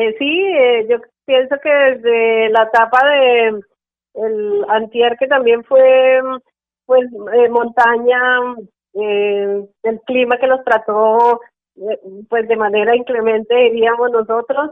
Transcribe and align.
Eh, 0.00 0.14
sí, 0.16 0.42
eh, 0.46 0.86
yo 0.88 0.98
pienso 1.26 1.56
que 1.60 1.68
desde 1.68 2.50
la 2.50 2.62
etapa 2.64 3.04
de 3.04 3.60
el 4.14 4.64
antier 4.68 5.16
que 5.18 5.26
también 5.26 5.64
fue 5.64 6.20
pues 6.86 7.04
eh, 7.34 7.48
montaña, 7.48 8.20
eh, 8.94 9.66
el 9.82 10.00
clima 10.02 10.38
que 10.38 10.46
los 10.46 10.62
trató 10.64 11.40
eh, 11.76 11.98
pues 12.28 12.46
de 12.46 12.56
manera 12.56 12.94
inclemente 12.94 13.52
diríamos 13.56 14.12
nosotros. 14.12 14.70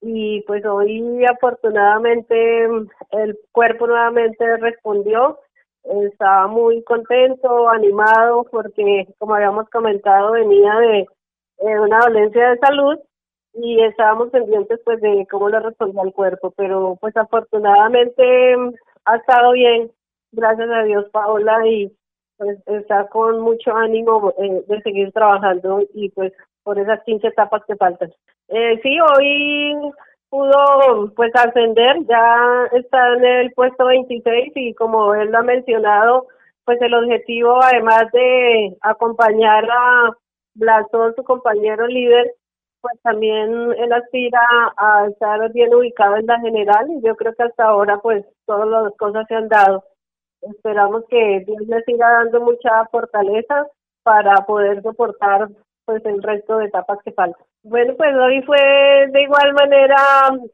Y 0.00 0.40
pues 0.46 0.64
hoy 0.64 1.24
afortunadamente 1.26 2.64
el 3.10 3.38
cuerpo 3.52 3.86
nuevamente 3.86 4.56
respondió. 4.58 5.40
Estaba 6.06 6.46
muy 6.46 6.82
contento, 6.84 7.68
animado, 7.68 8.44
porque 8.50 9.08
como 9.18 9.34
habíamos 9.34 9.68
comentado 9.68 10.32
venía 10.32 10.74
de 10.78 11.06
una 11.58 11.98
dolencia 12.00 12.50
de 12.50 12.58
salud 12.58 12.98
y 13.54 13.80
estábamos 13.82 14.30
pendientes 14.30 14.80
pues 14.84 15.00
de 15.00 15.26
cómo 15.30 15.48
le 15.48 15.60
respondía 15.60 16.02
el 16.02 16.12
cuerpo, 16.12 16.52
pero 16.56 16.96
pues 17.00 17.16
afortunadamente 17.16 18.56
ha 19.04 19.16
estado 19.16 19.52
bien, 19.52 19.90
gracias 20.32 20.68
a 20.70 20.82
Dios 20.82 21.08
Paola 21.10 21.66
y 21.66 21.92
pues 22.36 22.58
está 22.66 23.06
con 23.08 23.40
mucho 23.40 23.74
ánimo 23.74 24.32
eh, 24.38 24.64
de 24.66 24.82
seguir 24.82 25.12
trabajando 25.12 25.82
y 25.94 26.10
pues 26.10 26.32
por 26.64 26.78
esas 26.78 27.02
15 27.04 27.28
etapas 27.28 27.62
que 27.66 27.76
faltan. 27.76 28.12
Eh, 28.48 28.80
sí, 28.82 28.98
hoy 29.00 29.92
pudo 30.28 31.12
pues 31.14 31.30
ascender, 31.34 31.96
ya 32.08 32.68
está 32.72 33.14
en 33.14 33.24
el 33.24 33.52
puesto 33.52 33.86
26 33.86 34.52
y 34.56 34.74
como 34.74 35.14
él 35.14 35.30
lo 35.30 35.38
ha 35.38 35.42
mencionado, 35.42 36.26
pues 36.64 36.80
el 36.82 36.94
objetivo 36.94 37.62
además 37.62 38.10
de 38.12 38.76
acompañar 38.80 39.64
a 39.70 40.10
Blasón, 40.54 41.14
su 41.14 41.22
compañero 41.22 41.86
líder, 41.86 42.34
pues 42.84 43.00
también 43.00 43.72
él 43.78 43.92
aspira 43.94 44.42
a 44.76 45.06
estar 45.06 45.50
bien 45.52 45.74
ubicado 45.74 46.16
en 46.16 46.26
la 46.26 46.38
general 46.40 46.86
y 46.90 47.00
yo 47.00 47.16
creo 47.16 47.32
que 47.32 47.44
hasta 47.44 47.64
ahora 47.64 47.98
pues 48.02 48.26
todas 48.44 48.68
las 48.68 48.94
cosas 48.98 49.26
se 49.26 49.34
han 49.34 49.48
dado. 49.48 49.84
Esperamos 50.42 51.04
que 51.08 51.42
Dios 51.46 51.62
le 51.66 51.82
siga 51.84 52.06
dando 52.10 52.42
mucha 52.42 52.84
fortaleza 52.92 53.66
para 54.02 54.34
poder 54.44 54.82
soportar 54.82 55.48
pues 55.86 56.04
el 56.04 56.22
resto 56.22 56.58
de 56.58 56.66
etapas 56.66 56.98
que 57.02 57.12
faltan. 57.12 57.42
Bueno, 57.62 57.94
pues 57.96 58.14
hoy 58.14 58.42
fue 58.42 58.58
de 59.10 59.22
igual 59.22 59.54
manera 59.54 59.96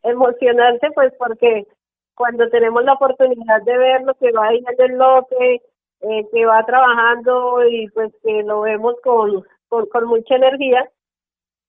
emocionante, 0.04 0.88
pues 0.94 1.12
porque 1.18 1.66
cuando 2.14 2.48
tenemos 2.48 2.84
la 2.84 2.92
oportunidad 2.92 3.60
de 3.62 3.76
ver 3.76 4.02
lo 4.02 4.14
que 4.14 4.30
va 4.30 4.50
en 4.52 4.64
el 4.78 4.96
lote, 4.96 5.62
eh, 6.02 6.28
que 6.32 6.46
va 6.46 6.64
trabajando 6.64 7.66
y 7.68 7.88
pues 7.88 8.12
que 8.22 8.44
lo 8.44 8.60
vemos 8.60 8.94
con, 9.02 9.42
con, 9.68 9.86
con 9.86 10.04
mucha 10.04 10.36
energía, 10.36 10.88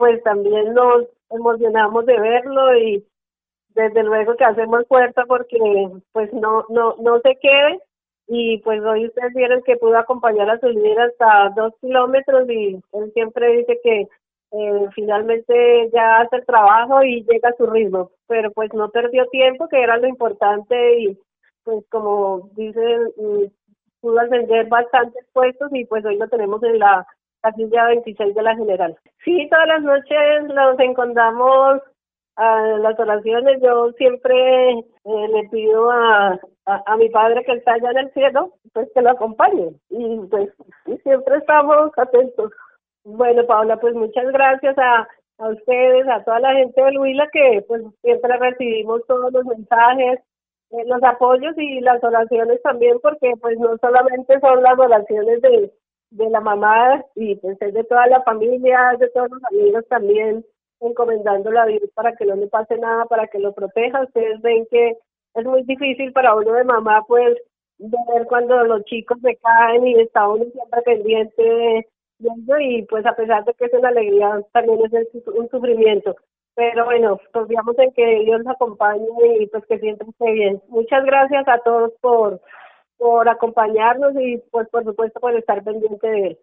pues 0.02 0.24
también 0.24 0.74
nos 0.74 1.06
emocionamos 1.30 2.08
de 2.08 2.20
verlo 2.20 2.76
y 2.76 3.06
desde 3.76 4.02
luego 4.02 4.36
que 4.36 4.44
hacemos 4.44 4.88
fuerza 4.88 5.26
porque 5.28 5.60
pues 6.12 6.34
no 6.34 6.66
no 6.70 6.96
no 7.00 7.20
se 7.20 7.36
quede. 7.40 7.80
Y 8.28 8.58
pues 8.64 8.82
hoy 8.82 9.06
ustedes 9.06 9.32
vieron 9.36 9.62
que 9.62 9.76
pudo 9.76 10.00
acompañar 10.00 10.50
a 10.50 10.60
su 10.60 10.70
líder 10.70 11.02
hasta 11.02 11.52
dos 11.56 11.74
kilómetros 11.82 12.50
y 12.50 12.82
él 12.94 13.12
siempre 13.14 13.58
dice 13.58 13.80
que 13.84 14.08
eh, 14.54 14.88
finalmente 14.96 15.92
ya 15.94 16.22
hace 16.22 16.38
el 16.38 16.46
trabajo 16.48 17.04
y 17.04 17.24
llega 17.24 17.50
a 17.50 17.56
su 17.56 17.68
ritmo, 17.68 18.10
pero 18.26 18.52
pues 18.54 18.74
no 18.74 18.90
perdió 18.90 19.28
tiempo, 19.28 19.68
que 19.68 19.84
era 19.84 19.98
lo 19.98 20.08
importante 20.08 21.00
y 21.00 21.20
pues 21.64 21.86
como 21.92 22.50
dicen, 22.56 23.04
mm, 23.18 23.44
pudo 24.00 24.20
ascender 24.20 24.68
bastantes 24.68 25.28
puestos 25.32 25.70
y 25.74 25.86
pues 25.86 26.04
hoy 26.06 26.18
lo 26.18 26.28
tenemos 26.28 26.64
en 26.64 26.80
la 26.80 27.06
casilla 27.42 27.88
26 27.88 28.36
de 28.36 28.42
la 28.42 28.56
general. 28.56 28.98
Sí, 29.24 29.48
todas 29.50 29.68
las 29.68 29.82
noches 29.82 30.44
nos 30.54 30.80
encontramos 30.80 31.82
a 32.36 32.62
las 32.80 33.00
oraciones, 33.00 33.62
yo 33.62 33.92
siempre 33.94 34.72
eh, 34.72 35.28
le 35.34 35.50
pido 35.50 35.92
a, 35.92 36.40
a, 36.66 36.98
mi 36.98 37.10
padre 37.10 37.44
que 37.44 37.54
está 37.54 37.74
allá 37.74 37.92
en 37.92 37.98
el 37.98 38.14
cielo, 38.14 38.54
pues 38.74 38.90
que 38.94 39.02
lo 39.02 39.12
acompañe 39.12 39.74
y 39.90 40.20
pues 40.30 40.50
y 40.86 40.98
siempre 41.00 41.38
estamos 41.38 41.92
atentos. 41.98 42.52
Bueno, 43.04 43.46
Paula, 43.46 43.78
pues 43.78 43.96
muchas 43.96 44.26
gracias 44.32 44.78
a, 44.78 45.08
a 45.40 45.50
ustedes, 45.50 46.08
a 46.08 46.24
toda 46.24 46.40
la 46.40 46.54
gente 46.54 46.82
de 46.82 46.98
Huila 46.98 47.28
que 47.32 47.66
pues 47.68 47.84
siempre 48.02 48.38
recibimos 48.38 49.06
todos 49.08 49.32
los 49.34 49.46
mensajes, 49.46 50.20
eh, 50.72 50.86
los 50.86 51.04
apoyos 51.04 51.58
y 51.58 51.82
las 51.82 52.04
oraciones 52.04 52.62
también, 52.62 53.00
porque 53.02 53.34
pues 53.42 53.60
no 53.60 53.78
solamente 53.78 54.40
son 54.40 54.64
las 54.64 54.80
oraciones 54.80 55.42
de, 55.42 55.72
de 56.12 56.30
la 56.30 56.42
mamá 56.42 57.04
y 57.16 57.34
es 57.34 57.74
de 57.74 57.84
toda 57.86 58.08
la 58.08 58.22
familia, 58.24 58.96
de 59.00 59.10
todos 59.10 59.30
los 59.32 59.44
amigos 59.46 59.86
también 59.90 60.46
encomendando 60.82 61.52
la 61.52 61.66
vida 61.66 61.86
para 61.94 62.16
que 62.16 62.26
no 62.26 62.36
le 62.36 62.48
pase 62.48 62.78
nada, 62.78 63.06
para 63.06 63.28
que 63.28 63.40
lo 63.40 63.54
proteja. 63.54 64.04
Ustedes 64.04 64.42
ven 64.42 64.66
que 64.70 64.98
es 65.36 65.46
muy 65.46 65.64
difícil 65.64 66.12
para 66.12 66.36
uno 66.36 66.54
de 66.54 66.64
mamá, 66.64 67.04
pues, 67.08 67.38
ver 67.78 68.26
cuando 68.28 68.64
los 68.66 68.84
chicos 68.86 69.18
se 69.22 69.36
caen 69.38 69.88
y 69.88 70.00
está 70.02 70.28
uno 70.28 70.46
siempre 70.52 70.82
pendiente 70.84 71.42
de 71.42 72.30
ello 72.30 72.60
y 72.60 72.84
pues 72.84 73.06
a 73.06 73.16
pesar 73.16 73.44
de 73.46 73.54
que 73.54 73.66
es 73.66 73.74
una 73.74 73.90
alegría, 73.90 74.42
también 74.54 74.80
es 74.86 75.08
un 75.26 75.50
sufrimiento. 75.50 76.16
Pero 76.56 76.86
bueno, 76.86 77.20
confiamos 77.34 77.78
en 77.80 77.92
que 77.94 78.20
Dios 78.26 78.44
nos 78.44 78.56
acompañe 78.56 79.08
y 79.40 79.48
pues 79.48 79.66
que 79.68 79.80
siempre 79.80 80.08
esté 80.10 80.32
bien. 80.32 80.62
Muchas 80.68 81.04
gracias 81.06 81.48
a 81.48 81.60
todos 81.60 81.92
por, 82.02 82.42
por 83.02 83.28
acompañarnos 83.28 84.14
y 84.20 84.38
pues 84.52 84.70
por 84.70 84.84
supuesto 84.84 85.20
por 85.20 85.36
estar 85.36 85.64
pendiente 85.64 86.08
de 86.08 86.28
él. 86.28 86.40